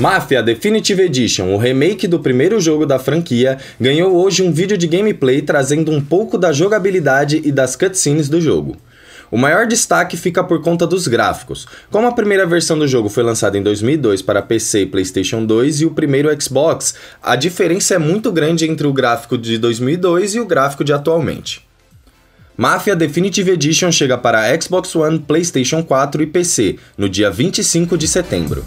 [0.00, 4.86] Mafia Definitive Edition, o remake do primeiro jogo da franquia, ganhou hoje um vídeo de
[4.86, 8.78] gameplay trazendo um pouco da jogabilidade e das cutscenes do jogo.
[9.30, 11.66] O maior destaque fica por conta dos gráficos.
[11.90, 15.82] Como a primeira versão do jogo foi lançada em 2002 para PC e PlayStation 2
[15.82, 20.40] e o primeiro Xbox, a diferença é muito grande entre o gráfico de 2002 e
[20.40, 21.68] o gráfico de atualmente.
[22.56, 28.08] Mafia Definitive Edition chega para Xbox One, PlayStation 4 e PC no dia 25 de
[28.08, 28.64] setembro.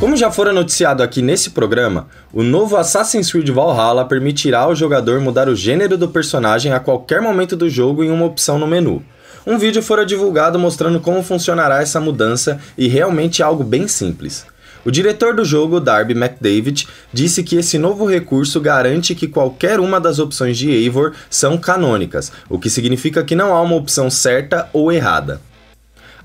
[0.00, 5.20] Como já fora noticiado aqui nesse programa, o novo Assassin's Creed Valhalla permitirá ao jogador
[5.20, 9.02] mudar o gênero do personagem a qualquer momento do jogo em uma opção no menu.
[9.46, 14.44] Um vídeo fora divulgado mostrando como funcionará essa mudança e realmente é algo bem simples.
[14.84, 20.00] O diretor do jogo, Darby McDavid, disse que esse novo recurso garante que qualquer uma
[20.00, 24.68] das opções de Eivor são canônicas, o que significa que não há uma opção certa
[24.72, 25.40] ou errada.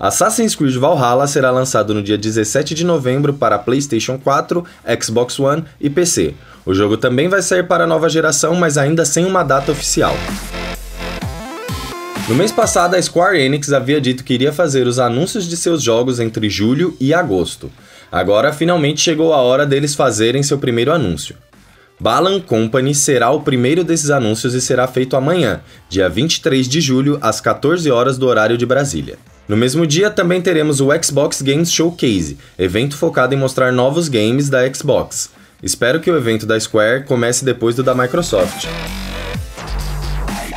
[0.00, 4.64] Assassin's Creed Valhalla será lançado no dia 17 de novembro para PlayStation 4,
[4.98, 6.32] Xbox One e PC.
[6.64, 10.16] O jogo também vai sair para a nova geração, mas ainda sem uma data oficial.
[12.26, 15.82] No mês passado, a Square Enix havia dito que iria fazer os anúncios de seus
[15.82, 17.70] jogos entre julho e agosto.
[18.10, 21.36] Agora finalmente chegou a hora deles fazerem seu primeiro anúncio.
[22.00, 27.18] Balan Company será o primeiro desses anúncios e será feito amanhã, dia 23 de julho,
[27.20, 29.18] às 14 horas do horário de Brasília.
[29.50, 34.48] No mesmo dia também teremos o Xbox Games Showcase, evento focado em mostrar novos games
[34.48, 35.28] da Xbox.
[35.60, 38.68] Espero que o evento da Square comece depois do da Microsoft.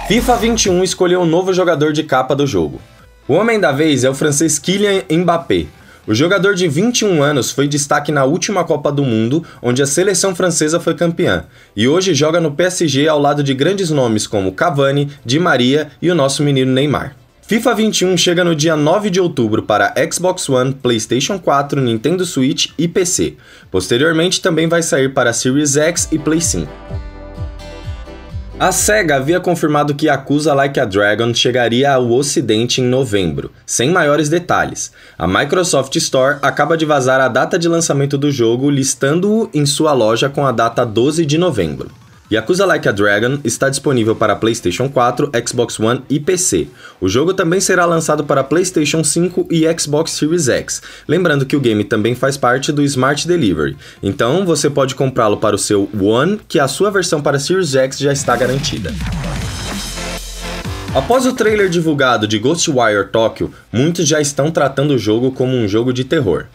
[0.07, 2.79] FIFA 21 escolheu um novo jogador de capa do jogo.
[3.27, 5.65] O homem da vez é o francês Kylian Mbappé.
[6.05, 10.35] O jogador de 21 anos foi destaque na última Copa do Mundo, onde a seleção
[10.35, 15.09] francesa foi campeã, e hoje joga no PSG ao lado de grandes nomes como Cavani,
[15.25, 17.22] Di Maria e o nosso menino Neymar.
[17.45, 22.67] FIFA 21 chega no dia 9 de outubro para Xbox One, PlayStation 4, Nintendo Switch
[22.77, 23.35] e PC.
[23.69, 26.71] Posteriormente também vai sair para Series X e Play 5.
[28.57, 33.89] A SEGA havia confirmado que Yakuza Like a Dragon chegaria ao ocidente em novembro, sem
[33.89, 34.93] maiores detalhes.
[35.17, 39.91] A Microsoft Store acaba de vazar a data de lançamento do jogo, listando-o em sua
[39.91, 41.91] loja com a data 12 de novembro.
[42.33, 46.67] Yakuza Like a Dragon está disponível para PlayStation 4, Xbox One e PC.
[46.99, 50.81] O jogo também será lançado para PlayStation 5 e Xbox Series X.
[51.07, 55.55] Lembrando que o game também faz parte do Smart Delivery, então você pode comprá-lo para
[55.55, 58.91] o seu One, que a sua versão para Series X já está garantida.
[60.95, 65.67] Após o trailer divulgado de Ghostwire Tokyo, muitos já estão tratando o jogo como um
[65.67, 66.45] jogo de terror.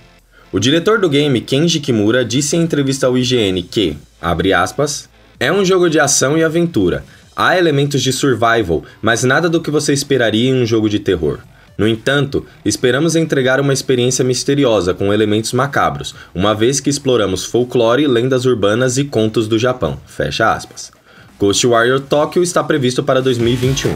[0.50, 5.08] O diretor do game, Kenji Kimura, disse em entrevista ao IGN que, abre aspas,
[5.40, 7.04] é um jogo de ação e aventura.
[7.36, 11.38] Há elementos de survival, mas nada do que você esperaria em um jogo de terror.
[11.76, 18.08] No entanto, esperamos entregar uma experiência misteriosa com elementos macabros, uma vez que exploramos folclore,
[18.08, 20.00] lendas urbanas e contos do Japão.
[20.04, 20.90] Fecha aspas.
[21.38, 23.94] Ghost Warrior Tokyo está previsto para 2021.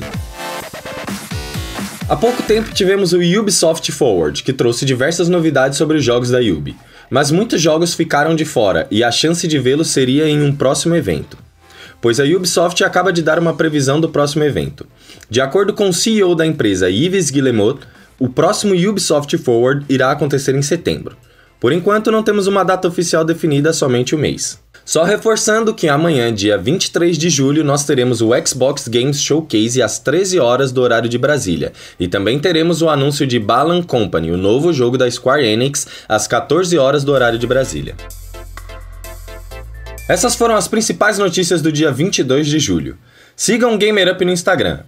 [2.08, 6.38] Há pouco tempo tivemos o Ubisoft Forward, que trouxe diversas novidades sobre os jogos da
[6.38, 6.76] Ubi.
[7.12, 10.96] Mas muitos jogos ficaram de fora e a chance de vê-los seria em um próximo
[10.96, 11.36] evento.
[12.00, 14.86] Pois a Ubisoft acaba de dar uma previsão do próximo evento.
[15.28, 17.80] De acordo com o CEO da empresa, Yves Guillemot,
[18.18, 21.14] o próximo Ubisoft Forward irá acontecer em setembro.
[21.60, 24.58] Por enquanto, não temos uma data oficial definida, somente o mês.
[24.92, 29.98] Só reforçando que amanhã, dia 23 de julho, nós teremos o Xbox Games Showcase às
[29.98, 31.72] 13 horas do horário de Brasília.
[31.98, 36.26] E também teremos o anúncio de Balan Company, o novo jogo da Square Enix, às
[36.26, 37.94] 14 horas do horário de Brasília.
[40.06, 42.98] Essas foram as principais notícias do dia 22 de julho.
[43.34, 44.80] Sigam o GamerUp no Instagram,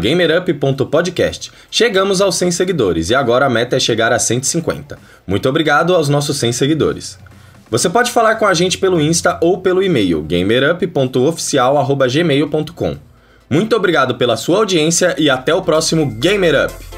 [0.00, 1.52] gamerup.podcast.
[1.70, 4.98] Chegamos aos 100 seguidores e agora a meta é chegar a 150.
[5.24, 7.16] Muito obrigado aos nossos 100 seguidores.
[7.72, 12.96] Você pode falar com a gente pelo Insta ou pelo e-mail gamerup.oficial.gmail.com.
[13.48, 16.91] Muito obrigado pela sua audiência e até o próximo Gamer Up!